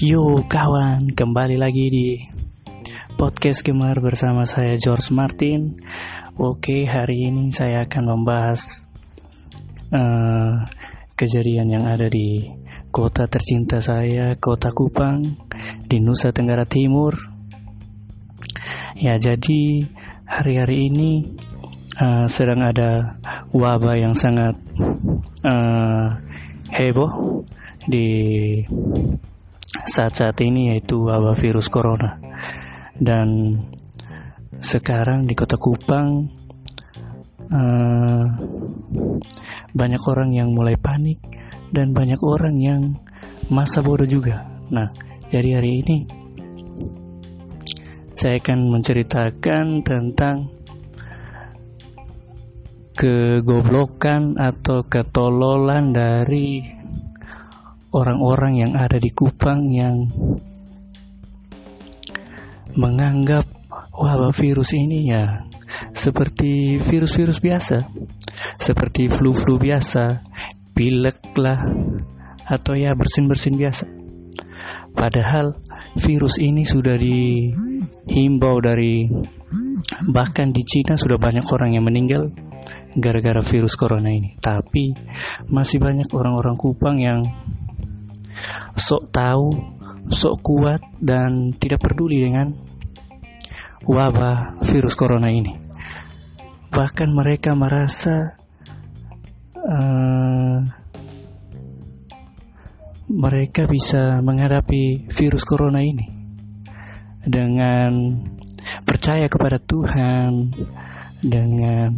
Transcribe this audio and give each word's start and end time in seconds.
Yo 0.00 0.40
kawan, 0.48 1.12
kembali 1.12 1.60
lagi 1.60 1.92
di 1.92 2.16
podcast 3.20 3.60
Gemar 3.60 4.00
bersama 4.00 4.48
saya 4.48 4.72
George 4.80 5.12
Martin. 5.12 5.76
Oke, 6.40 6.88
hari 6.88 7.28
ini 7.28 7.52
saya 7.52 7.84
akan 7.84 8.08
membahas 8.08 8.88
uh, 9.92 10.64
kejadian 11.20 11.68
yang 11.68 11.84
ada 11.84 12.08
di 12.08 12.48
kota 12.88 13.28
tercinta 13.28 13.84
saya, 13.84 14.40
kota 14.40 14.72
Kupang, 14.72 15.36
di 15.84 16.00
Nusa 16.00 16.32
Tenggara 16.32 16.64
Timur. 16.64 17.12
Ya, 18.96 19.20
jadi 19.20 19.84
hari-hari 20.24 20.88
ini 20.88 21.28
uh, 22.00 22.24
sedang 22.24 22.64
ada 22.64 23.20
wabah 23.52 24.00
yang 24.00 24.16
sangat 24.16 24.56
uh, 25.44 26.08
heboh 26.72 27.44
di 27.84 28.08
saat-saat 29.70 30.36
ini 30.42 30.74
yaitu 30.74 30.98
wabah 30.98 31.34
virus 31.38 31.70
corona 31.70 32.18
dan 32.98 33.58
sekarang 34.60 35.24
di 35.24 35.32
kota 35.38 35.56
Kupang 35.56 36.26
uh, 37.48 38.24
banyak 39.72 40.02
orang 40.04 40.30
yang 40.34 40.50
mulai 40.50 40.74
panik 40.76 41.16
dan 41.70 41.94
banyak 41.94 42.18
orang 42.20 42.56
yang 42.58 42.82
masa 43.48 43.82
bodoh 43.82 44.06
juga. 44.06 44.42
Nah, 44.74 44.86
jadi 45.30 45.62
hari 45.62 45.82
ini 45.82 45.98
saya 48.10 48.36
akan 48.42 48.58
menceritakan 48.74 49.80
tentang 49.86 50.50
kegoblokan 52.98 54.36
atau 54.36 54.84
ketololan 54.84 55.94
dari 55.94 56.60
orang-orang 57.90 58.62
yang 58.66 58.72
ada 58.78 58.96
di 58.96 59.10
Kupang 59.10 59.66
yang 59.70 60.06
menganggap 62.78 63.42
wabah 63.90 64.30
virus 64.30 64.72
ini 64.78 65.10
ya 65.10 65.42
seperti 65.90 66.78
virus-virus 66.78 67.38
biasa, 67.42 67.82
seperti 68.58 69.10
flu-flu 69.10 69.58
biasa, 69.58 70.22
pilek 70.74 71.18
lah, 71.38 71.58
atau 72.46 72.74
ya 72.74 72.94
bersin-bersin 72.94 73.54
biasa. 73.58 73.86
Padahal 74.90 75.54
virus 75.98 76.42
ini 76.42 76.66
sudah 76.66 76.98
dihimbau 76.98 78.58
dari 78.58 79.06
bahkan 80.10 80.50
di 80.50 80.62
Cina 80.66 80.98
sudah 80.98 81.16
banyak 81.16 81.46
orang 81.46 81.78
yang 81.78 81.86
meninggal 81.86 82.26
gara-gara 82.98 83.40
virus 83.40 83.78
corona 83.78 84.10
ini. 84.10 84.34
Tapi 84.42 84.92
masih 85.54 85.78
banyak 85.78 86.10
orang-orang 86.10 86.56
Kupang 86.58 86.96
yang 86.98 87.22
sok 88.76 89.12
tahu, 89.12 89.48
sok 90.10 90.36
kuat 90.42 90.82
dan 91.00 91.54
tidak 91.56 91.84
peduli 91.84 92.24
dengan 92.24 92.52
wabah 93.86 94.62
virus 94.66 94.94
corona 94.94 95.28
ini. 95.32 95.54
Bahkan 96.70 97.08
mereka 97.10 97.58
merasa 97.58 98.38
uh, 99.58 100.58
mereka 103.10 103.66
bisa 103.66 104.22
menghadapi 104.22 105.10
virus 105.10 105.42
corona 105.42 105.82
ini 105.82 106.06
dengan 107.26 108.22
percaya 108.86 109.26
kepada 109.26 109.58
Tuhan, 109.58 110.54
dengan 111.20 111.90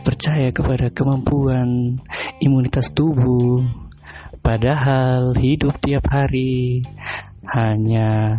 percaya 0.00 0.48
kepada 0.54 0.88
kemampuan 0.94 1.98
imunitas 2.40 2.94
tubuh, 2.94 3.66
padahal 4.50 5.30
hidup 5.38 5.78
tiap 5.78 6.10
hari 6.10 6.82
hanya 7.54 8.34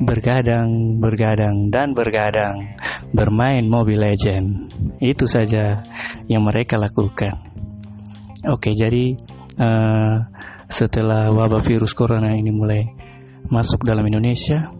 bergadang, 0.00 0.96
bergadang, 0.96 1.68
dan 1.68 1.92
bergadang 1.92 2.72
bermain 3.12 3.60
Mobile 3.68 4.00
Legend. 4.00 4.72
Itu 4.96 5.28
saja 5.28 5.84
yang 6.24 6.48
mereka 6.48 6.80
lakukan. 6.80 7.36
Oke, 8.48 8.72
jadi 8.72 9.12
uh, 9.60 10.24
setelah 10.72 11.28
wabah 11.28 11.60
virus 11.60 11.92
corona 11.92 12.32
ini 12.32 12.48
mulai 12.48 12.88
masuk 13.52 13.84
dalam 13.84 14.08
Indonesia 14.08 14.72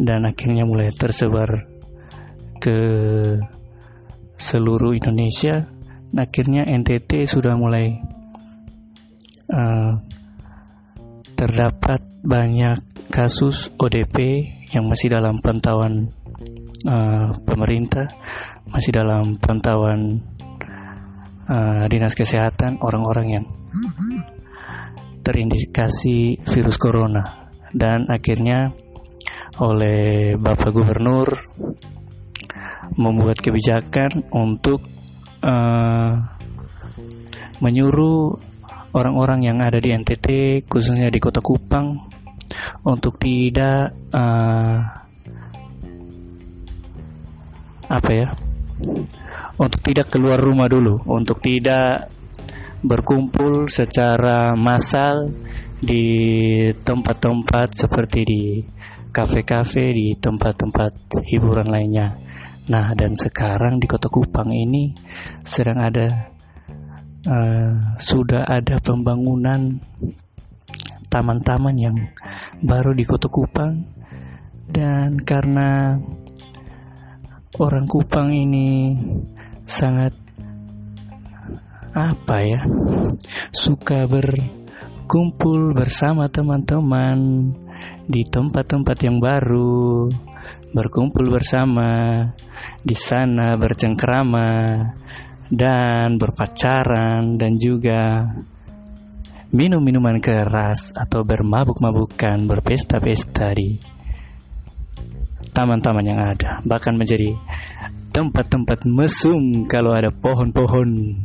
dan 0.00 0.24
akhirnya 0.24 0.64
mulai 0.64 0.88
tersebar 0.88 1.60
ke 2.56 2.78
seluruh 4.40 4.96
Indonesia 4.96 5.60
akhirnya 6.16 6.64
NTT 6.64 7.28
sudah 7.28 7.52
mulai 7.60 8.00
uh, 9.50 9.92
terdapat 11.34 12.00
banyak 12.22 12.78
kasus 13.10 13.72
ODP 13.80 14.46
yang 14.70 14.86
masih 14.86 15.10
dalam 15.10 15.38
pantauan 15.42 16.06
uh, 16.86 17.28
pemerintah 17.48 18.06
masih 18.70 18.94
dalam 18.94 19.34
pantauan 19.42 20.22
uh, 21.50 21.84
dinas 21.90 22.14
kesehatan 22.14 22.78
orang-orang 22.78 23.26
yang 23.40 23.46
terindikasi 25.26 26.38
virus 26.38 26.78
corona. 26.78 27.50
Dan 27.70 28.06
akhirnya 28.10 28.70
oleh 29.62 30.34
Bapak 30.38 30.70
Gubernur 30.74 31.28
membuat 32.98 33.38
kebijakan 33.38 34.26
untuk 34.34 34.82
uh, 35.44 36.14
menyuruh 37.62 38.49
orang-orang 38.94 39.46
yang 39.46 39.58
ada 39.62 39.78
di 39.78 39.94
NTT 39.94 40.60
khususnya 40.66 41.08
di 41.08 41.20
Kota 41.22 41.38
Kupang 41.38 41.94
untuk 42.86 43.16
tidak 43.20 43.94
uh, 44.10 44.78
apa 47.90 48.10
ya 48.14 48.28
untuk 49.58 49.80
tidak 49.82 50.08
keluar 50.08 50.38
rumah 50.38 50.70
dulu 50.70 51.04
untuk 51.10 51.42
tidak 51.42 52.10
berkumpul 52.80 53.68
secara 53.68 54.56
massal 54.56 55.28
di 55.80 56.04
tempat-tempat 56.72 57.68
seperti 57.72 58.20
di 58.24 58.42
kafe-kafe 59.10 59.90
di 59.92 60.14
tempat-tempat 60.16 61.24
hiburan 61.26 61.68
lainnya. 61.68 62.14
Nah, 62.70 62.94
dan 62.94 63.16
sekarang 63.16 63.82
di 63.82 63.90
Kota 63.90 64.06
Kupang 64.06 64.54
ini 64.54 64.94
sedang 65.42 65.82
ada 65.82 66.30
uh, 67.26 67.96
sudah 68.00 68.46
ada 68.48 68.80
pembangunan 68.80 69.80
taman-taman 71.10 71.76
yang 71.76 71.96
baru 72.62 72.94
di 72.94 73.04
Kota 73.04 73.26
Kupang. 73.26 73.82
Dan 74.70 75.18
karena 75.26 75.98
orang 77.58 77.86
Kupang 77.90 78.30
ini 78.30 78.94
sangat 79.66 80.14
apa 81.90 82.38
ya 82.46 82.62
suka 83.50 84.06
berkumpul 84.06 85.74
bersama 85.74 86.30
teman-teman 86.30 87.50
di 88.06 88.22
tempat-tempat 88.30 88.96
yang 89.02 89.18
baru 89.18 90.06
berkumpul 90.70 91.26
bersama 91.34 92.22
di 92.86 92.94
sana 92.94 93.58
bercengkrama 93.58 94.46
dan 95.50 96.16
berpacaran 96.16 97.34
dan 97.36 97.58
juga 97.58 98.22
minum 99.50 99.82
minuman 99.82 100.22
keras 100.22 100.94
atau 100.94 101.26
bermabuk-mabukan 101.26 102.46
berpesta-pesta 102.46 103.50
di 103.52 103.76
taman-taman 105.50 106.06
yang 106.06 106.20
ada. 106.22 106.62
Bahkan 106.62 106.94
menjadi 106.94 107.34
tempat-tempat 108.14 108.86
mesum 108.86 109.66
kalau 109.66 109.90
ada 109.92 110.14
pohon-pohon. 110.14 111.18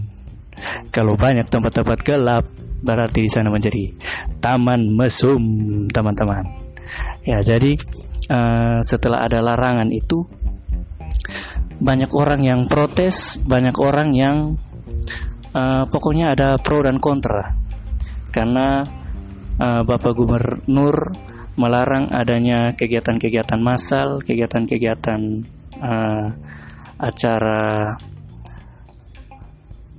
Kalau 0.90 1.14
banyak 1.14 1.46
tempat-tempat 1.46 2.00
gelap 2.02 2.46
berarti 2.86 3.26
di 3.26 3.30
sana 3.34 3.50
menjadi 3.50 3.92
taman 4.38 4.94
mesum 4.94 5.42
teman-teman 5.90 6.46
ya 7.26 7.42
jadi 7.42 7.74
uh, 8.30 8.80
setelah 8.86 9.26
ada 9.26 9.42
larangan 9.42 9.90
itu 9.90 10.22
banyak 11.80 12.12
orang 12.16 12.42
yang 12.44 12.62
protes, 12.68 13.40
banyak 13.44 13.76
orang 13.80 14.10
yang 14.16 14.38
uh, 15.56 15.84
pokoknya 15.88 16.36
ada 16.36 16.56
pro 16.60 16.84
dan 16.84 17.00
kontra. 17.00 17.56
Karena 18.32 18.84
uh, 19.60 19.82
Bapak 19.88 20.14
Gubernur 20.16 20.96
melarang 21.56 22.12
adanya 22.12 22.76
kegiatan-kegiatan 22.76 23.60
massal, 23.64 24.20
kegiatan-kegiatan 24.24 25.22
uh, 25.80 26.28
acara 27.00 27.96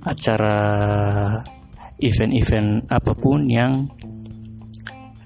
acara 0.05 0.57
event-event 1.99 2.85
apa 2.93 3.13
pun 3.17 3.49
yang 3.49 3.89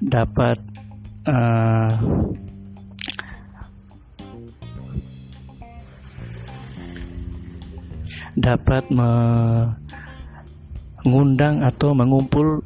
dapat 0.01 0.57
uh, 1.27 1.91
dapat 8.37 8.85
mengundang 8.91 9.79
atau 11.65 11.95
mengumpul 11.95 12.61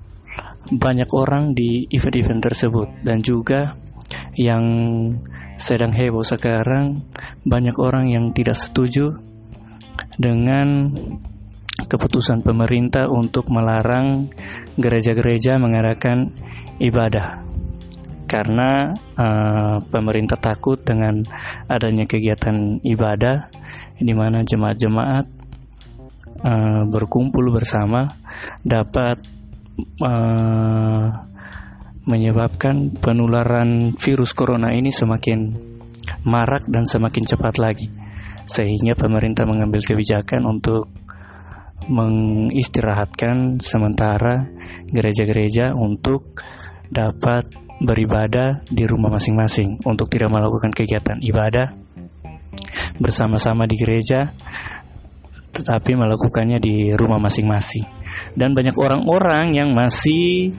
banyak 0.65 1.06
orang 1.13 1.53
di 1.53 1.85
event-event 1.94 2.41
tersebut. 2.41 2.89
Dan 3.06 3.21
juga 3.21 3.69
yang 4.35 4.65
sedang 5.56 5.95
heboh 5.95 6.25
sekarang 6.25 7.00
banyak 7.47 7.79
orang 7.79 8.12
yang 8.12 8.35
tidak 8.35 8.59
setuju 8.59 9.15
dengan 10.19 10.91
keputusan 11.75 12.44
pemerintah 12.44 13.12
untuk 13.12 13.51
melarang 13.51 14.31
gereja-gereja 14.79 15.59
mengadakan 15.59 16.31
ibadah. 16.79 17.44
Karena 18.25 18.89
uh, 19.15 19.77
pemerintah 19.85 20.35
takut 20.41 20.81
dengan 20.81 21.21
adanya 21.69 22.09
kegiatan 22.09 22.81
ibadah 22.81 23.53
di 24.01 24.13
mana 24.17 24.41
jemaat-jemaat 24.41 25.44
uh, 26.45 26.86
berkumpul 26.86 27.50
bersama 27.50 28.13
dapat 28.62 29.18
uh, 30.06 31.09
menyebabkan 32.06 32.94
penularan 33.01 33.97
virus 33.97 34.38
corona 34.38 34.69
ini 34.77 34.94
semakin 34.94 35.50
marak 36.30 36.69
dan 36.69 36.86
semakin 36.86 37.25
cepat 37.25 37.57
lagi. 37.57 37.89
Sehingga 38.45 38.94
pemerintah 38.94 39.50
mengambil 39.50 39.81
kebijakan 39.81 40.45
untuk 40.45 40.86
mengistirahatkan 41.89 43.62
sementara 43.62 44.45
gereja-gereja 44.94 45.74
untuk 45.74 46.21
dapat 46.89 47.45
beribadah 47.81 48.63
di 48.69 48.86
rumah 48.88 49.18
masing-masing 49.18 49.81
untuk 49.86 50.07
tidak 50.07 50.31
melakukan 50.31 50.71
kegiatan 50.71 51.19
ibadah 51.19 51.74
bersama-sama 53.01 53.68
di 53.68 53.75
gereja 53.75 54.31
tetapi 55.56 55.96
melakukannya 55.96 56.60
di 56.60 56.92
rumah 56.92 57.18
masing-masing. 57.24 57.88
Dan 58.36 58.52
banyak 58.52 58.75
orang-orang 58.75 59.56
yang 59.56 59.72
masih 59.72 60.52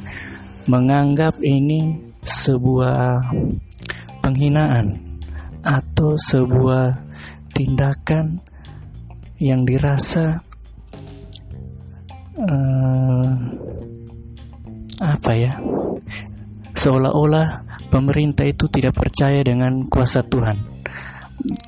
menganggap 0.67 1.37
ini 1.45 2.01
sebuah 2.25 3.31
penghinaan 4.25 4.99
atau 5.63 6.17
sebuah 6.17 6.97
tindakan 7.55 8.41
yang 9.37 9.63
dirasa 9.69 10.41
uh, 12.41 13.31
apa 14.97 15.33
ya 15.37 15.53
seolah-olah 16.73 17.67
pemerintah 17.93 18.49
itu 18.49 18.65
tidak 18.73 18.97
percaya 18.97 19.45
dengan 19.45 19.85
kuasa 19.93 20.25
Tuhan 20.25 20.57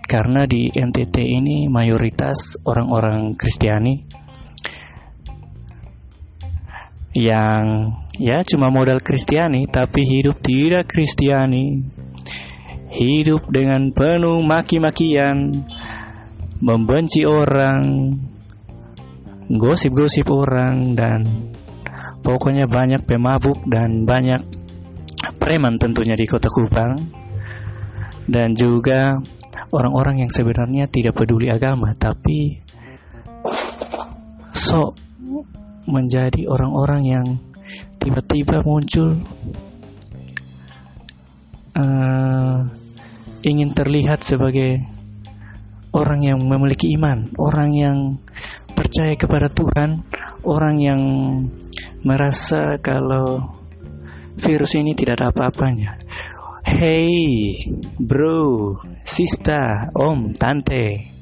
karena 0.09 0.49
di 0.49 0.73
NTT 0.73 1.21
ini 1.21 1.69
mayoritas 1.69 2.57
orang-orang 2.65 3.37
Kristiani 3.37 4.01
yang 7.19 7.93
ya 8.17 8.41
cuma 8.47 8.71
modal 8.71 9.03
Kristiani 9.03 9.67
tapi 9.69 10.07
hidup 10.07 10.41
tidak 10.41 10.89
Kristiani. 10.89 11.83
Hidup 12.89 13.53
dengan 13.53 13.93
penuh 13.93 14.41
maki-makian 14.41 15.61
membenci 16.65 17.21
orang 17.29 18.17
gosip-gosip 19.53 20.25
orang 20.33 20.97
dan 20.97 21.53
pokoknya 22.25 22.65
banyak 22.65 23.05
pemabuk 23.05 23.61
dan 23.69 24.09
banyak 24.09 24.41
preman 25.37 25.77
tentunya 25.77 26.17
di 26.17 26.25
kota 26.25 26.49
Kupang. 26.49 26.97
Dan 28.29 28.57
juga 28.57 29.17
orang-orang 29.73 30.27
yang 30.27 30.31
sebenarnya 30.33 30.89
tidak 30.89 31.17
peduli 31.17 31.53
agama 31.53 31.93
tapi 31.97 32.61
sok 34.53 34.97
menjadi 35.89 36.45
orang-orang 36.49 37.03
yang 37.05 37.27
tiba-tiba 38.01 38.61
muncul 38.65 39.17
uh, 41.77 42.59
ingin 43.43 43.71
terlihat 43.73 44.21
sebagai 44.21 44.83
orang 45.97 46.21
yang 46.21 46.39
memiliki 46.45 46.93
iman, 46.99 47.33
orang 47.41 47.71
yang 47.73 47.97
percaya 48.77 49.17
kepada 49.17 49.49
Tuhan, 49.49 50.05
orang 50.45 50.77
yang 50.79 51.03
merasa 52.05 52.77
kalau 52.79 53.43
virus 54.39 54.79
ini 54.79 54.95
tidak 54.95 55.19
ada 55.23 55.35
apa-apanya. 55.35 55.97
Hey, 56.69 57.57
bro, 57.97 58.77
sista, 59.09 59.89
om, 59.97 60.37
tante, 60.37 61.17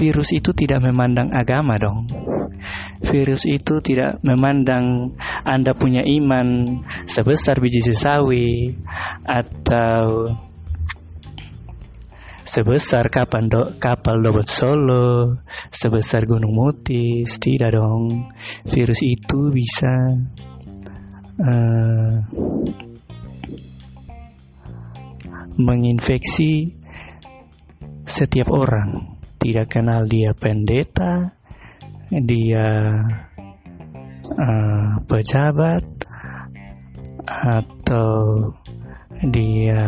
virus 0.00 0.32
itu 0.32 0.56
tidak 0.56 0.80
memandang 0.80 1.28
agama 1.32 1.76
dong. 1.76 2.08
Virus 3.04 3.44
itu 3.44 3.80
tidak 3.84 4.20
memandang 4.24 5.12
Anda 5.44 5.76
punya 5.76 6.00
iman 6.04 6.80
sebesar 7.04 7.60
biji 7.60 7.84
sesawi 7.84 8.76
atau 9.28 10.28
sebesar 12.44 13.12
kapan 13.12 13.52
do, 13.52 13.76
kapal 13.76 14.24
dobot 14.24 14.48
solo, 14.48 15.36
sebesar 15.68 16.24
gunung 16.24 16.56
mutis, 16.56 17.36
tidak 17.36 17.76
dong. 17.76 18.24
Virus 18.72 19.00
itu 19.04 19.52
bisa 19.52 20.16
uh, 21.44 22.14
menginfeksi 25.60 26.72
setiap 28.08 28.50
orang 28.50 29.20
tidak 29.40 29.72
kenal 29.72 30.04
dia 30.04 30.36
pendeta, 30.36 31.32
dia 32.12 32.68
uh, 34.36 34.90
pejabat, 35.08 35.84
atau 37.24 38.12
dia 39.32 39.84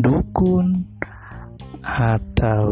dukun, 0.00 0.66
atau 1.84 2.62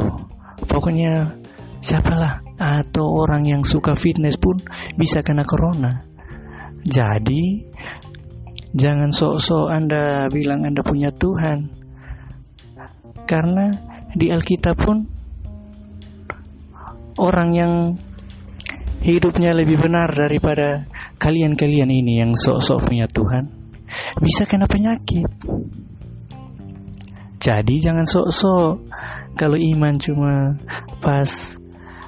pokoknya 0.65 1.37
siapalah, 1.85 2.41
atau 2.57 3.05
orang 3.21 3.45
yang 3.45 3.63
suka 3.67 3.93
fitness 3.93 4.41
pun 4.41 4.57
bisa 4.97 5.21
kena 5.21 5.45
corona. 5.45 6.01
Jadi, 6.85 7.65
jangan 8.75 9.11
sok-sok 9.15 9.71
Anda 9.71 10.27
bilang 10.29 10.67
Anda 10.67 10.83
punya 10.83 11.09
Tuhan, 11.15 11.71
karena 13.25 13.71
di 14.15 14.29
Alkitab 14.31 14.77
pun 14.77 15.07
orang 17.19 17.51
yang 17.55 17.73
hidupnya 19.05 19.55
lebih 19.55 19.79
benar 19.79 20.11
daripada 20.13 20.85
kalian-kalian 21.19 21.91
ini 21.91 22.21
yang 22.21 22.35
sok-sok 22.35 22.91
punya 22.91 23.07
Tuhan 23.07 23.45
bisa 24.19 24.49
kena 24.49 24.67
penyakit. 24.67 25.29
Jadi 27.39 27.75
jangan 27.77 28.09
sok-sok 28.09 28.73
kalau 29.37 29.59
iman 29.61 29.95
cuma 30.01 30.57
pas 31.05 31.29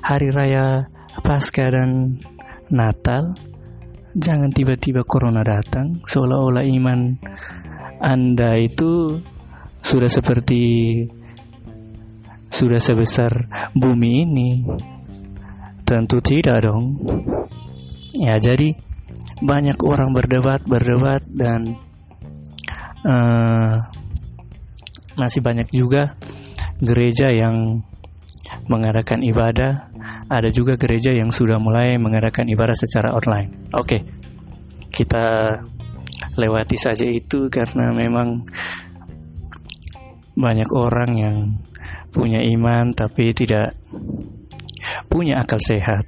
hari 0.01 0.33
raya 0.33 0.89
Paskah 1.21 1.69
dan 1.75 2.17
Natal 2.71 3.37
jangan 4.17 4.49
tiba-tiba 4.49 5.05
corona 5.05 5.45
datang 5.45 6.01
seolah-olah 6.01 6.65
iman 6.65 7.21
Anda 8.01 8.57
itu 8.57 9.21
sudah 9.85 10.09
seperti 10.09 10.65
sudah 12.57 12.81
sebesar 12.81 13.31
bumi 13.77 14.25
ini? 14.25 14.51
Tentu 15.85 16.19
tidak 16.25 16.65
dong. 16.65 16.97
Ya, 18.17 18.41
jadi 18.41 18.73
banyak 19.45 19.77
orang 19.85 20.17
berdebat, 20.17 20.65
berdebat 20.65 21.21
dan 21.37 21.69
uh, 23.05 23.77
masih 25.21 25.45
banyak 25.45 25.69
juga 25.69 26.17
gereja 26.81 27.29
yang 27.29 27.85
mengadakan 28.73 29.21
ibadah. 29.21 29.93
Ada 30.27 30.51
juga 30.51 30.75
gereja 30.75 31.15
yang 31.15 31.31
sudah 31.31 31.63
mulai 31.63 31.95
mengadakan 32.03 32.51
ibadah 32.51 32.75
secara 32.75 33.15
online. 33.15 33.71
Oke, 33.79 34.03
kita 34.91 35.55
lewati 36.35 36.77
saja 36.77 37.07
itu 37.07 37.47
karena 37.47 37.95
memang 37.95 38.43
banyak 40.37 40.71
orang 40.77 41.11
yang 41.17 41.37
punya 42.13 42.41
iman 42.43 42.93
tapi 42.93 43.33
tidak 43.33 43.77
punya 45.09 45.41
akal 45.41 45.61
sehat. 45.61 46.05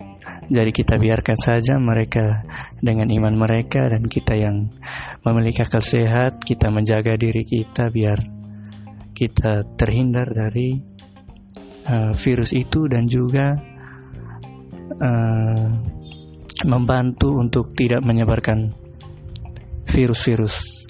Jadi 0.48 0.70
kita 0.72 0.96
biarkan 0.96 1.36
saja 1.36 1.76
mereka 1.76 2.44
dengan 2.80 3.08
iman 3.12 3.36
mereka 3.36 3.84
dan 3.84 4.08
kita 4.08 4.32
yang 4.32 4.68
memiliki 5.24 5.60
akal 5.60 5.84
sehat, 5.84 6.40
kita 6.40 6.72
menjaga 6.72 7.16
diri 7.20 7.44
kita 7.44 7.92
biar 7.92 8.16
kita 9.12 9.66
terhindar 9.76 10.30
dari 10.30 10.78
uh, 11.90 12.12
virus 12.16 12.54
itu 12.54 12.86
dan 12.88 13.04
juga 13.04 13.52
uh, 14.96 15.66
membantu 16.66 17.38
untuk 17.38 17.70
tidak 17.76 18.02
menyebarkan 18.02 18.72
virus-virus 19.88 20.84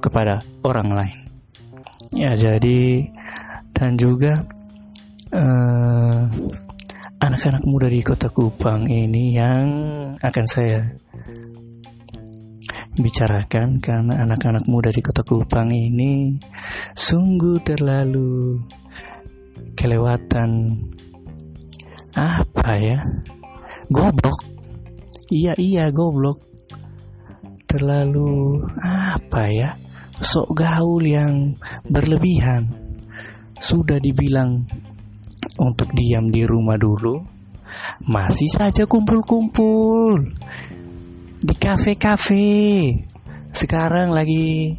kepada 0.00 0.40
orang 0.62 0.94
lain. 0.94 1.18
Ya, 2.14 2.32
jadi 2.38 3.10
dan 3.74 3.98
juga 3.98 4.38
uh, 5.34 6.22
anak 7.20 7.42
anak-anak 7.42 7.64
muda 7.66 7.88
di 7.90 8.00
kota 8.00 8.30
Kupang 8.30 8.86
ini 8.86 9.34
yang 9.34 9.66
akan 10.16 10.46
saya 10.46 10.80
bicarakan 12.96 13.76
karena 13.82 14.24
anak-anak 14.24 14.64
muda 14.70 14.88
di 14.88 15.04
kota 15.04 15.20
Kupang 15.20 15.68
ini 15.68 16.32
sungguh 16.96 17.60
terlalu 17.60 18.56
kelewatan 19.76 20.80
apa 22.16 22.70
ya? 22.80 22.98
Goblok. 23.92 24.40
Iya 25.28 25.52
iya 25.60 25.92
goblok. 25.92 26.40
Terlalu 27.68 28.64
apa 28.80 29.52
ya? 29.52 29.70
Sok 30.16 30.56
gaul 30.56 31.04
yang 31.04 31.52
berlebihan. 31.92 32.72
Sudah 33.60 34.00
dibilang 34.00 34.64
untuk 35.60 35.92
diam 35.92 36.32
di 36.32 36.44
rumah 36.44 36.80
dulu 36.80 37.36
masih 38.06 38.48
saja 38.48 38.84
kumpul-kumpul 38.88 40.20
di 41.42 41.54
kafe-kafe. 41.56 42.92
Sekarang 43.52 44.12
lagi 44.12 44.76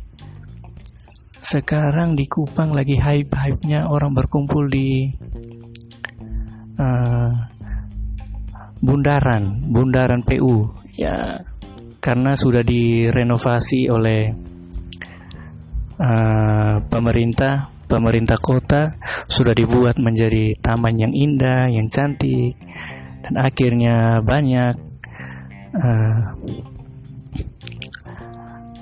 sekarang 1.41 2.19
di 2.19 2.27
Kupang 2.27 2.75
lagi 2.75 2.99
hype-hype-nya 2.99 3.87
orang 3.87 4.11
berkumpul 4.11 4.67
di 4.67 5.07
uh, 6.77 7.31
bundaran, 8.81 9.67
bundaran 9.69 10.21
PU. 10.23 10.69
Ya, 10.97 11.41
karena 12.01 12.33
sudah 12.33 12.65
direnovasi 12.65 13.89
oleh 13.89 14.33
uh, 16.01 16.75
pemerintah, 16.89 17.69
pemerintah 17.85 18.37
kota 18.41 18.89
sudah 19.29 19.53
dibuat 19.53 20.01
menjadi 20.01 20.55
taman 20.61 20.97
yang 20.97 21.13
indah, 21.13 21.69
yang 21.69 21.85
cantik, 21.89 22.53
dan 23.21 23.33
akhirnya 23.43 24.23
banyak 24.25 24.73
uh, 25.75 26.21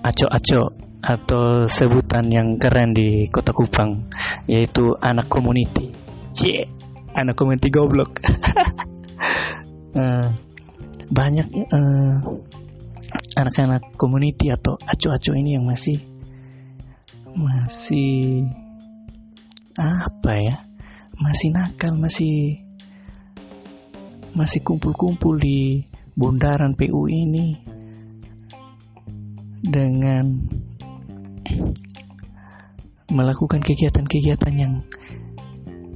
aco-aco 0.05 0.63
atau 1.05 1.69
sebutan 1.69 2.25
yang 2.29 2.57
keren 2.57 2.93
di 2.93 3.29
kota 3.29 3.53
Kupang 3.53 4.09
yaitu 4.49 4.89
anak 5.01 5.29
community 5.29 5.93
cie 6.33 6.74
anak 7.15 7.35
community 7.39 7.71
goblok 7.71 8.19
uh, 9.95 10.27
banyak 11.17 11.47
uh, 11.71 12.15
anak-anak 13.35 13.83
community 13.99 14.51
atau 14.51 14.79
aco-aco 14.79 15.35
ini 15.35 15.59
yang 15.59 15.67
masih 15.67 15.99
masih 17.35 18.47
apa 19.75 20.31
ya 20.39 20.55
masih 21.19 21.51
nakal 21.51 21.99
masih 21.99 22.55
masih 24.35 24.63
kumpul-kumpul 24.63 25.35
di 25.39 25.83
bundaran 26.15 26.75
PU 26.75 27.07
ini 27.07 27.55
dengan 29.63 30.23
melakukan 33.11 33.63
kegiatan-kegiatan 33.63 34.53
yang 34.55 34.73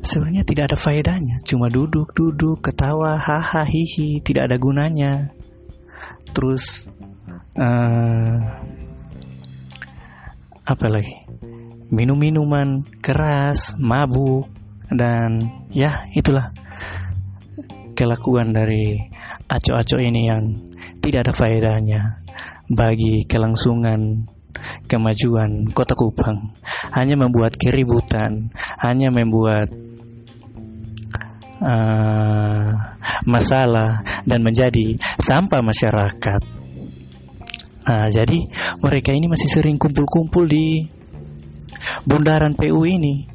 sebenarnya 0.10 0.42
tidak 0.42 0.74
ada 0.74 0.78
faedahnya, 0.78 1.38
cuma 1.46 1.70
duduk-duduk, 1.70 2.66
ketawa, 2.66 3.22
haha, 3.22 3.62
hihi, 3.62 4.18
tidak 4.25 4.50
ada 4.50 4.58
gunanya. 4.58 5.30
Terus 6.34 6.89
uh, 7.54 8.38
apa 10.66 10.88
lagi? 10.89 11.13
Minum-minuman 11.94 12.82
keras, 13.01 13.78
mabuk, 13.78 14.50
dan 14.89 15.54
ya 15.70 16.06
itulah 16.18 16.50
kelakuan 17.94 18.50
dari 18.50 18.98
aco-aco 19.50 19.98
ini 20.01 20.30
yang 20.30 20.42
tidak 21.01 21.30
ada 21.30 21.34
faedahnya 21.34 22.01
bagi 22.70 23.25
kelangsungan 23.25 24.25
kemajuan 24.89 25.70
kota 25.74 25.94
Kupang 25.94 26.54
hanya 26.98 27.16
membuat 27.18 27.58
keributan 27.58 28.50
hanya 28.82 29.10
membuat 29.13 29.70
uh, 31.63 32.68
masalah 33.28 34.04
dan 34.25 34.39
menjadi 34.44 34.96
sampah 35.20 35.62
masyarakat 35.63 36.42
nah, 37.88 38.08
jadi 38.12 38.39
mereka 38.84 39.12
ini 39.16 39.28
masih 39.28 39.50
sering 39.51 39.75
kumpul-kumpul 39.80 40.48
di 40.48 40.84
bundaran 42.06 42.56
PU 42.56 42.84
ini 42.86 43.28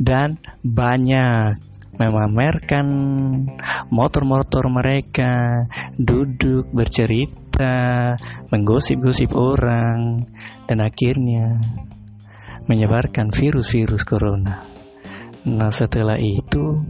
dan 0.00 0.40
banyak 0.64 1.70
memamerkan 2.00 2.86
motor-motor 3.92 4.72
mereka, 4.72 5.68
duduk 6.00 6.72
bercerita, 6.72 8.16
menggosip-gosip 8.48 9.36
orang, 9.36 10.24
dan 10.64 10.80
akhirnya 10.80 11.60
menyebarkan 12.72 13.28
virus-virus 13.28 14.08
corona. 14.08 14.64
Nah, 15.44 15.68
setelah 15.68 16.16
itu, 16.16 16.80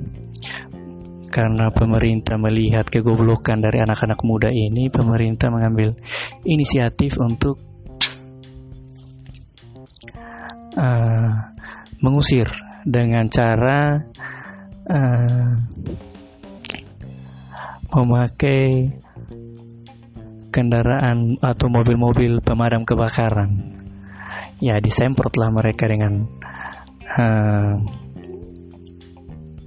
karena 1.31 1.71
pemerintah 1.71 2.35
melihat 2.37 2.85
kegoblokan 2.91 3.63
dari 3.63 3.79
anak-anak 3.79 4.21
muda 4.27 4.51
ini, 4.51 4.91
pemerintah 4.91 5.49
mengambil 5.49 5.95
inisiatif 6.43 7.17
untuk 7.23 7.57
uh, 10.75 11.31
mengusir 12.03 12.51
dengan 12.83 13.31
cara 13.31 14.03
uh, 14.91 15.51
memakai 17.95 18.91
kendaraan 20.51 21.39
atau 21.39 21.67
mobil-mobil 21.71 22.43
pemadam 22.43 22.83
kebakaran. 22.83 23.79
Ya, 24.61 24.77
disemprotlah 24.83 25.49
mereka 25.55 25.89
dengan 25.89 26.27
uh, 27.17 27.75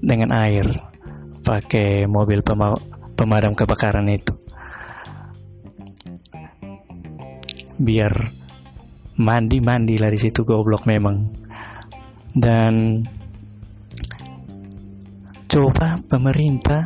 dengan 0.03 0.29
air 0.35 0.92
pakai 1.43 2.07
mobil 2.07 2.39
pema 2.41 2.71
pemadam 3.19 3.53
kebakaran 3.53 4.07
itu. 4.09 4.33
Biar 7.77 8.13
mandi-mandi 9.19 9.99
lah 9.99 10.09
di 10.09 10.19
situ 10.19 10.41
goblok 10.41 10.87
memang. 10.87 11.29
Dan 12.33 13.03
coba 15.45 16.01
pemerintah 16.09 16.81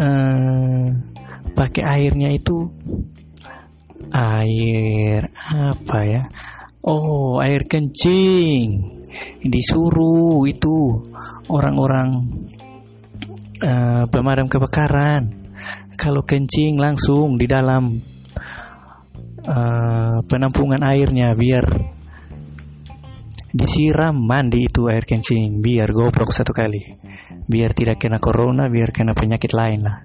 eh, 0.00 0.86
pakai 1.52 1.82
airnya 1.84 2.32
itu 2.32 2.64
air 4.12 5.28
apa 5.52 5.98
ya 6.04 6.22
oh 6.88 7.40
air 7.40 7.68
kencing 7.68 8.80
disuruh 9.44 10.48
itu 10.48 11.04
orang-orang 11.52 12.32
eh, 13.62 14.04
pemadam 14.10 14.46
kebakaran. 14.50 15.30
Kalau 15.94 16.26
kencing 16.26 16.82
langsung 16.82 17.38
di 17.38 17.46
dalam 17.46 17.94
uh, 19.46 20.18
penampungan 20.26 20.82
airnya 20.82 21.30
biar 21.30 21.62
disiram 23.54 24.16
mandi 24.18 24.66
itu 24.66 24.90
air 24.90 25.06
kencing 25.06 25.62
biar 25.62 25.94
goblok 25.94 26.34
satu 26.34 26.50
kali. 26.50 26.82
Biar 27.46 27.70
tidak 27.70 28.02
kena 28.02 28.18
corona 28.18 28.66
biar 28.66 28.90
kena 28.90 29.14
penyakit 29.14 29.54
lain 29.54 29.86
lah. 29.86 30.02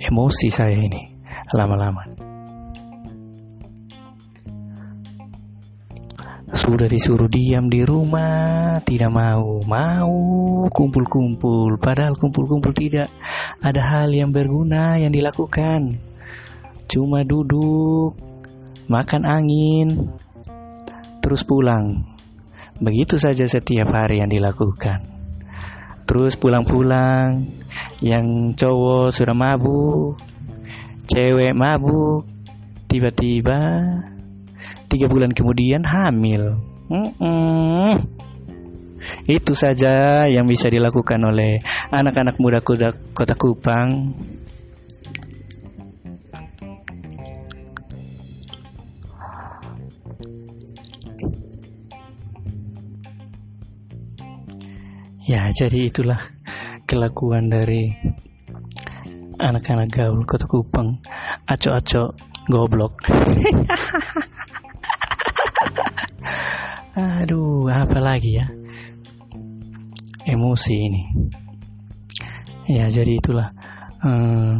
Emosi 0.00 0.48
saya 0.48 0.80
ini 0.80 1.02
lama-lama 1.52 2.17
sudah 6.48 6.88
disuruh 6.88 7.28
diam 7.28 7.68
di 7.68 7.84
rumah 7.84 8.80
tidak 8.84 9.12
mau 9.12 9.60
mau 9.68 10.14
kumpul-kumpul 10.72 11.76
padahal 11.76 12.16
kumpul-kumpul 12.16 12.72
tidak 12.72 13.12
ada 13.60 13.80
hal 13.84 14.08
yang 14.08 14.32
berguna 14.32 14.96
yang 14.96 15.12
dilakukan 15.12 16.00
cuma 16.88 17.20
duduk 17.24 18.16
makan 18.88 19.22
angin 19.28 19.88
terus 21.28 21.44
pulang. 21.44 22.08
Begitu 22.80 23.20
saja 23.20 23.44
setiap 23.44 23.92
hari 23.92 24.24
yang 24.24 24.32
dilakukan. 24.32 24.96
Terus 26.08 26.40
pulang-pulang, 26.40 27.44
yang 28.00 28.56
cowok 28.56 29.12
sudah 29.12 29.36
mabuk, 29.36 30.16
cewek 31.04 31.52
mabuk, 31.52 32.24
tiba-tiba 32.88 33.60
tiga 34.88 35.06
bulan 35.06 35.30
kemudian 35.36 35.84
hamil. 35.84 36.56
Mm 36.88 37.08
-mm. 37.20 37.92
Itu 39.28 39.52
saja 39.52 40.24
yang 40.24 40.48
bisa 40.48 40.72
dilakukan 40.72 41.20
oleh 41.20 41.60
anak-anak 41.92 42.40
muda 42.40 42.60
kota, 42.64 42.92
kota 43.12 43.36
Kupang 43.36 44.16
Ya, 55.28 55.44
jadi 55.52 55.92
itulah 55.92 56.16
kelakuan 56.88 57.52
dari 57.52 57.92
anak-anak 59.36 59.92
gaul 59.92 60.24
kota 60.24 60.48
Kupang 60.48 61.04
aco-aco 61.44 62.16
goblok 62.48 62.96
aduh 66.98 67.70
apa 67.70 67.98
lagi 68.02 68.42
ya? 68.42 68.46
Emosi 70.26 70.74
ini. 70.74 71.02
Ya 72.68 72.90
jadi 72.90 73.16
itulah 73.16 73.48
uh, 74.04 74.54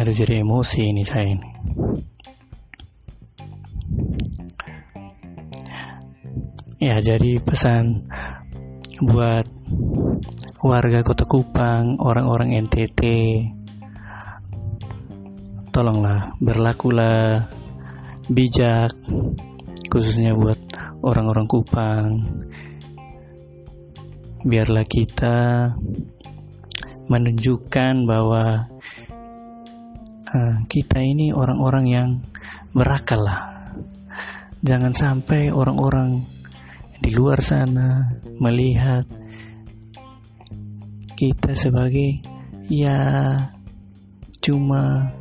aduh 0.00 0.14
jadi 0.14 0.40
emosi 0.46 0.80
ini 0.86 1.02
saya 1.02 1.26
ini. 1.26 1.48
Ya 6.78 6.96
jadi 7.02 7.42
pesan 7.42 8.06
buat 9.02 9.44
warga 10.64 11.04
kota 11.04 11.24
Kupang 11.28 12.00
orang-orang 12.00 12.56
NTT 12.64 13.02
tolonglah 15.76 16.32
berlakulah 16.40 17.44
bijak 18.32 18.88
khususnya 19.92 20.32
buat 20.32 20.56
orang-orang 21.04 21.44
Kupang. 21.44 22.24
Biarlah 24.48 24.88
kita 24.88 25.68
menunjukkan 27.12 28.08
bahwa 28.08 28.64
uh, 30.32 30.56
kita 30.64 31.04
ini 31.04 31.36
orang-orang 31.36 31.84
yang 31.84 32.08
berakal 32.72 33.20
lah. 33.20 33.68
Jangan 34.64 34.96
sampai 34.96 35.52
orang-orang 35.52 36.24
di 37.04 37.12
luar 37.12 37.44
sana 37.44 38.16
melihat 38.40 39.04
kita 41.20 41.52
sebagai 41.52 42.24
ya 42.72 42.96
cuma 44.40 45.12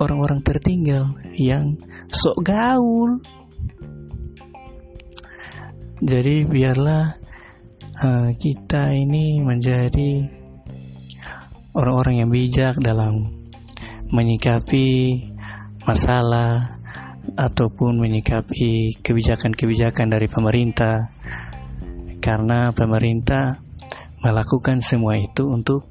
orang-orang 0.00 0.40
tertinggal 0.40 1.12
yang 1.36 1.76
sok 2.08 2.40
gaul. 2.40 3.20
Jadi 6.00 6.48
biarlah 6.48 7.12
uh, 8.00 8.28
kita 8.40 8.88
ini 8.96 9.44
menjadi 9.44 10.24
orang-orang 11.76 12.24
yang 12.24 12.30
bijak 12.32 12.74
dalam 12.80 13.12
menyikapi 14.10 15.20
masalah 15.84 16.66
ataupun 17.36 18.00
menyikapi 18.00 18.96
kebijakan-kebijakan 19.04 20.08
dari 20.08 20.26
pemerintah 20.26 20.96
karena 22.18 22.72
pemerintah 22.72 23.60
melakukan 24.24 24.80
semua 24.84 25.16
itu 25.16 25.46
untuk 25.48 25.88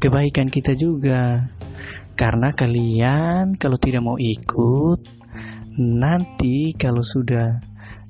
kebaikan 0.00 0.48
kita 0.48 0.76
juga 0.76 1.48
karena 2.14 2.54
kalian 2.54 3.58
kalau 3.58 3.78
tidak 3.78 4.02
mau 4.04 4.18
ikut 4.20 5.00
nanti 5.78 6.76
kalau 6.78 7.02
sudah 7.02 7.58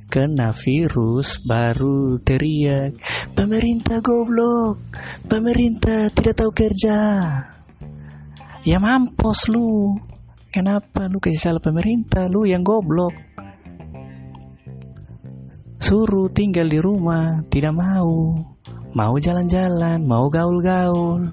kena 0.09 0.53
virus 0.53 1.43
baru 1.45 2.21
teriak 2.21 2.95
pemerintah 3.33 3.99
goblok 4.05 4.79
pemerintah 5.27 6.13
tidak 6.13 6.35
tahu 6.39 6.53
kerja 6.53 6.99
ya 8.65 8.79
mampus 8.81 9.49
lu 9.49 9.97
Kenapa 10.55 11.11
lu 11.11 11.19
kasih 11.19 11.51
salah 11.51 11.59
pemerintah? 11.59 12.31
Lu 12.31 12.47
yang 12.47 12.63
goblok. 12.63 13.11
Suruh 15.83 16.31
tinggal 16.31 16.71
di 16.71 16.79
rumah, 16.79 17.43
tidak 17.51 17.75
mau. 17.75 18.39
Mau 18.95 19.15
jalan-jalan, 19.19 20.07
mau 20.07 20.31
gaul-gaul. 20.31 21.27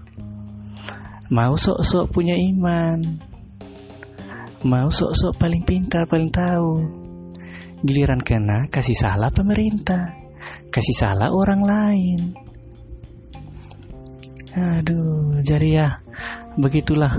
Mau 1.31 1.55
sok-sok 1.55 2.11
punya 2.11 2.35
iman. 2.35 2.99
Mau 4.67 4.91
sok-sok 4.91 5.39
paling 5.39 5.63
pintar, 5.63 6.03
paling 6.05 6.27
tahu. 6.27 6.83
Giliran 7.87 8.19
kena, 8.19 8.67
kasih 8.67 8.99
salah 8.99 9.31
pemerintah. 9.31 10.11
Kasih 10.69 10.95
salah 10.99 11.31
orang 11.31 11.61
lain. 11.63 12.19
Aduh, 14.51 15.39
jadi 15.39 15.67
ya, 15.71 15.87
begitulah. 16.59 17.15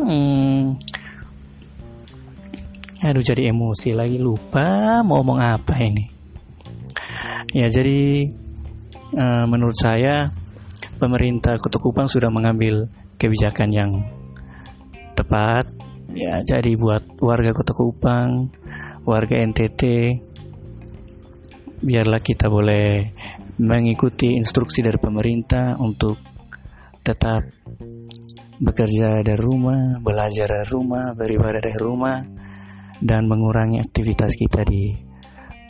Hmm, 0.00 0.80
Aduh 3.00 3.24
jadi 3.24 3.48
emosi 3.48 3.96
lagi 3.96 4.20
lupa 4.20 5.00
mau 5.00 5.24
ngomong 5.24 5.40
apa 5.40 5.72
ini. 5.80 6.04
Ya 7.56 7.64
jadi 7.72 8.28
uh, 9.16 9.44
menurut 9.48 9.72
saya 9.72 10.28
pemerintah 11.00 11.56
Kota 11.56 11.80
Kupang 11.80 12.12
sudah 12.12 12.28
mengambil 12.28 12.92
kebijakan 13.20 13.68
yang 13.68 13.92
tepat. 15.12 15.68
Ya 16.10 16.40
jadi 16.42 16.74
buat 16.74 17.20
warga 17.22 17.54
Kota 17.54 17.70
Kupang, 17.76 18.50
warga 19.06 19.36
NTT, 19.38 19.82
biarlah 21.86 22.18
kita 22.18 22.50
boleh 22.50 23.14
mengikuti 23.60 24.34
instruksi 24.34 24.82
dari 24.82 24.98
pemerintah 24.98 25.76
untuk 25.78 26.18
tetap 27.06 27.46
bekerja 28.58 29.22
dari 29.22 29.38
rumah, 29.38 30.02
belajar 30.02 30.50
dari 30.50 30.66
rumah, 30.66 31.14
beribadah 31.14 31.60
dari 31.62 31.78
rumah 31.78 32.18
dan 33.00 33.30
mengurangi 33.30 33.78
aktivitas 33.78 34.34
kita 34.34 34.66
di 34.66 34.92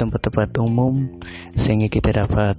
tempat-tempat 0.00 0.56
umum 0.58 1.04
sehingga 1.52 1.92
kita 1.92 2.24
dapat 2.24 2.56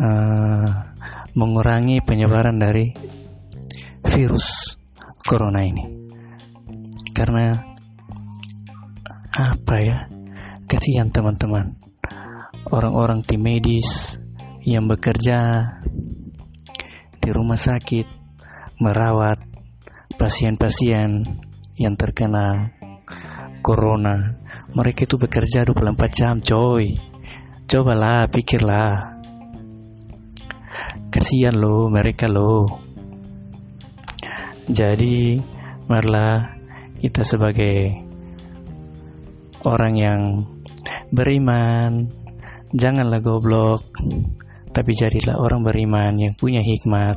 uh, 0.00 0.93
mengurangi 1.34 2.02
penyebaran 2.02 2.58
dari 2.58 2.94
virus 4.06 4.78
corona 5.26 5.62
ini. 5.66 5.84
Karena 7.14 7.54
apa 9.34 9.76
ya? 9.82 9.98
Kasihan 10.66 11.10
teman-teman. 11.10 11.74
Orang-orang 12.70 13.22
tim 13.22 13.42
medis 13.42 14.18
yang 14.64 14.88
bekerja 14.88 15.62
di 17.20 17.30
rumah 17.30 17.60
sakit 17.60 18.06
merawat 18.80 19.36
pasien-pasien 20.16 21.22
yang 21.78 21.94
terkena 21.94 22.72
corona 23.60 24.44
mereka 24.74 25.06
itu 25.06 25.14
bekerja 25.14 25.62
24 25.62 26.10
jam 26.10 26.34
coy. 26.42 26.98
Cobalah 27.70 28.26
pikirlah 28.26 29.13
kasihan 31.14 31.54
lo 31.54 31.86
mereka 31.86 32.26
lo 32.26 32.66
jadi 34.66 35.38
marilah 35.86 36.42
kita 36.98 37.22
sebagai 37.22 37.94
orang 39.62 39.94
yang 39.94 40.20
beriman 41.14 42.10
janganlah 42.74 43.22
goblok 43.22 43.86
tapi 44.74 44.90
jadilah 44.90 45.38
orang 45.38 45.62
beriman 45.62 46.18
yang 46.18 46.34
punya 46.34 46.58
hikmat 46.58 47.14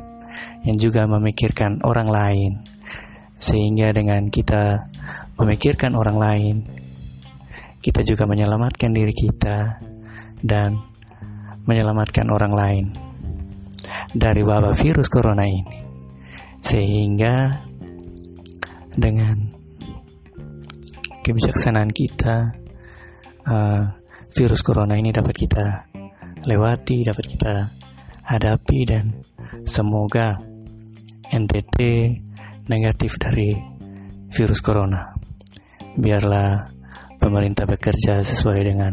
yang 0.62 0.78
juga 0.78 1.08
memikirkan 1.10 1.82
orang 1.82 2.08
lain. 2.08 2.52
Sehingga 3.38 3.90
dengan 3.90 4.30
kita 4.30 4.90
memikirkan 5.38 5.94
orang 5.94 6.18
lain, 6.18 6.54
kita 7.82 8.02
juga 8.02 8.26
menyelamatkan 8.26 8.90
diri 8.90 9.14
kita 9.14 9.78
dan 10.42 10.78
menyelamatkan 11.66 12.26
orang 12.30 12.54
lain 12.54 13.07
dari 14.14 14.40
wabah 14.40 14.72
virus 14.72 15.08
corona 15.12 15.44
ini. 15.44 15.64
Sehingga 16.58 17.34
dengan 18.96 19.36
kebijaksanaan 21.24 21.92
kita, 21.92 22.36
uh, 23.48 23.82
virus 24.32 24.60
corona 24.64 24.96
ini 24.96 25.12
dapat 25.12 25.34
kita 25.36 25.66
lewati, 26.48 27.04
dapat 27.04 27.24
kita 27.26 27.54
hadapi 28.28 28.78
dan 28.84 29.04
semoga 29.64 30.36
NTT 31.28 31.76
negatif 32.68 33.16
dari 33.20 33.52
virus 34.32 34.60
corona. 34.60 35.04
Biarlah 35.98 36.56
pemerintah 37.18 37.64
bekerja 37.66 38.22
sesuai 38.22 38.60
dengan 38.62 38.92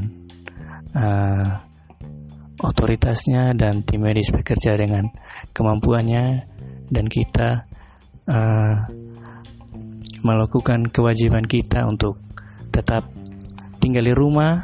uh, 0.95 1.74
otoritasnya 2.65 3.53
dan 3.53 3.85
tim 3.85 4.01
medis 4.01 4.33
bekerja 4.33 4.73
dengan 4.73 5.05
kemampuannya 5.53 6.41
dan 6.89 7.05
kita 7.05 7.61
uh, 8.25 8.75
melakukan 10.25 10.89
kewajiban 10.89 11.45
kita 11.45 11.85
untuk 11.85 12.17
tetap 12.73 13.05
tinggal 13.77 14.01
di 14.01 14.13
rumah 14.17 14.57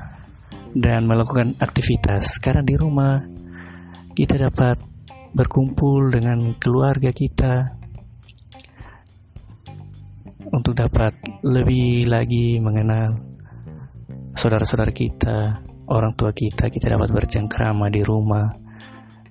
dan 0.73 1.05
melakukan 1.05 1.53
aktivitas. 1.61 2.41
Karena 2.41 2.65
di 2.65 2.75
rumah 2.75 3.21
kita 4.17 4.41
dapat 4.41 4.81
berkumpul 5.31 6.11
dengan 6.11 6.51
keluarga 6.59 7.13
kita 7.13 7.79
untuk 10.51 10.75
dapat 10.75 11.15
lebih 11.47 12.11
lagi 12.11 12.59
mengenal 12.59 13.15
saudara-saudara 14.35 14.91
kita, 14.91 15.63
orang 15.91 16.15
tua 16.15 16.31
kita, 16.31 16.71
kita 16.71 16.95
dapat 16.95 17.11
bercengkrama 17.11 17.91
di 17.91 18.01
rumah 18.01 18.47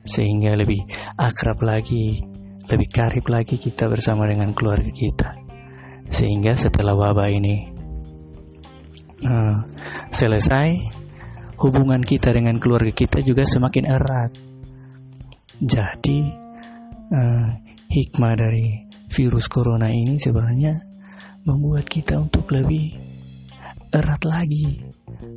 sehingga 0.04 0.52
lebih 0.56 0.80
akrab 1.16 1.60
lagi, 1.64 2.20
lebih 2.68 2.88
karib 2.92 3.26
lagi 3.32 3.56
kita 3.56 3.88
bersama 3.88 4.28
dengan 4.28 4.52
keluarga 4.52 4.88
kita. 4.92 5.28
Sehingga 6.10 6.56
setelah 6.58 6.92
wabah 6.92 7.28
ini 7.32 7.56
uh, 9.24 9.56
selesai, 10.12 10.68
hubungan 11.60 12.04
kita 12.04 12.32
dengan 12.32 12.60
keluarga 12.60 12.92
kita 12.92 13.24
juga 13.24 13.44
semakin 13.48 13.84
erat. 13.88 14.32
Jadi 15.60 16.20
uh, 17.12 17.46
hikmah 17.88 18.34
dari 18.36 18.80
virus 19.10 19.48
corona 19.50 19.90
ini 19.92 20.16
sebenarnya 20.16 20.72
membuat 21.44 21.84
kita 21.88 22.20
untuk 22.20 22.48
lebih 22.52 23.09
erat 23.90 24.22
lagi 24.22 24.78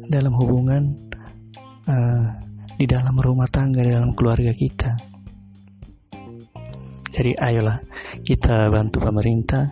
dalam 0.09 0.33
hubungan 0.37 0.83
uh, 1.89 2.25
di 2.77 2.85
dalam 2.85 3.17
rumah 3.17 3.49
tangga, 3.49 3.81
di 3.81 3.91
dalam 3.93 4.13
keluarga 4.13 4.53
kita. 4.53 4.93
Jadi 7.13 7.33
ayolah 7.37 7.77
kita 8.25 8.69
bantu 8.69 8.97
pemerintah, 9.01 9.69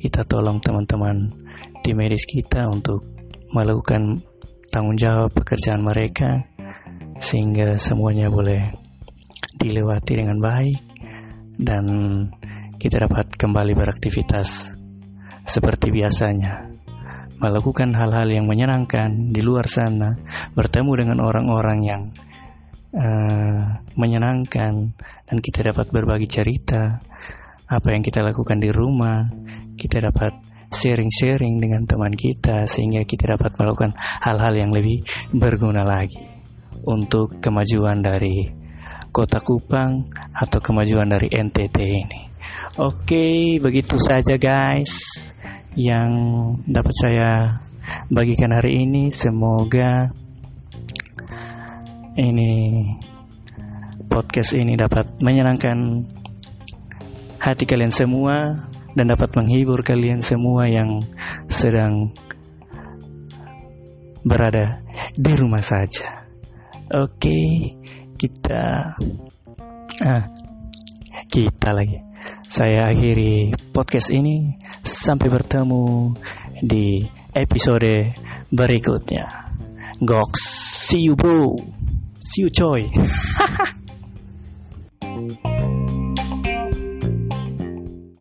kita 0.00 0.24
tolong 0.24 0.60
teman-teman 0.60 1.28
di 1.84 1.92
medis 1.96 2.24
kita 2.28 2.68
untuk 2.68 3.04
melakukan 3.52 4.20
tanggung 4.68 4.96
jawab 4.96 5.32
pekerjaan 5.32 5.80
mereka 5.80 6.44
sehingga 7.20 7.80
semuanya 7.80 8.28
boleh 8.28 8.68
dilewati 9.56 10.12
dengan 10.20 10.38
baik 10.38 10.78
dan 11.58 11.84
kita 12.78 13.08
dapat 13.08 13.26
kembali 13.34 13.72
beraktivitas 13.74 14.78
seperti 15.48 15.90
biasanya 15.90 16.77
melakukan 17.38 17.94
hal-hal 17.94 18.28
yang 18.30 18.46
menyenangkan 18.46 19.30
di 19.30 19.40
luar 19.42 19.66
sana, 19.70 20.10
bertemu 20.58 20.92
dengan 21.06 21.18
orang-orang 21.22 21.78
yang 21.86 22.02
uh, 22.94 23.60
menyenangkan 23.98 24.72
dan 25.28 25.36
kita 25.38 25.70
dapat 25.72 25.90
berbagi 25.90 26.28
cerita 26.28 26.98
apa 27.68 27.88
yang 27.92 28.00
kita 28.00 28.24
lakukan 28.24 28.56
di 28.56 28.72
rumah 28.72 29.28
kita 29.76 30.00
dapat 30.00 30.32
sharing-sharing 30.72 31.60
dengan 31.60 31.84
teman 31.84 32.12
kita 32.12 32.64
sehingga 32.64 33.04
kita 33.04 33.36
dapat 33.36 33.56
melakukan 33.56 33.92
hal-hal 34.24 34.54
yang 34.56 34.70
lebih 34.72 35.04
berguna 35.32 35.84
lagi 35.84 36.28
untuk 36.88 37.40
kemajuan 37.40 38.00
dari 38.00 38.48
kota 39.12 39.40
Kupang 39.40 40.08
atau 40.36 40.60
kemajuan 40.60 41.08
dari 41.08 41.32
NTT 41.32 41.78
ini. 41.80 42.20
Oke, 42.78 43.58
begitu 43.58 43.98
saja 43.98 44.38
guys 44.38 44.92
yang 45.78 46.10
dapat 46.66 46.94
saya 46.98 47.30
bagikan 48.10 48.50
hari 48.50 48.82
ini. 48.82 49.14
Semoga 49.14 50.10
ini 52.18 52.82
podcast 54.10 54.58
ini 54.58 54.74
dapat 54.74 55.22
menyenangkan 55.22 56.02
hati 57.38 57.62
kalian 57.62 57.94
semua 57.94 58.66
dan 58.98 59.06
dapat 59.06 59.30
menghibur 59.38 59.86
kalian 59.86 60.18
semua 60.18 60.66
yang 60.66 60.98
sedang 61.46 62.10
berada 64.26 64.82
di 65.14 65.32
rumah 65.38 65.62
saja. 65.62 66.26
Oke, 66.90 67.70
kita 68.18 68.98
ah 70.02 70.24
kita 71.30 71.70
lagi. 71.70 72.07
Saya 72.48 72.88
akhiri 72.88 73.52
podcast 73.72 74.08
ini 74.08 74.56
sampai 74.82 75.28
bertemu 75.28 76.16
di 76.64 77.04
episode 77.36 78.12
berikutnya. 78.48 79.52
Goks, 80.00 80.42
see 80.88 81.08
you 81.08 81.14
bro. 81.14 81.56
See 82.18 82.46
you, 82.46 82.50
Choi. 82.50 82.86